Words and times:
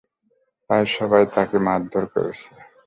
তাই 0.69 0.83
সবাই 0.97 1.23
তাকে 1.35 1.57
মারধর 1.67 2.05
করেছে। 2.13 2.49